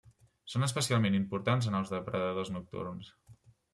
[0.53, 3.13] Són especialment importants en els depredadors nocturns.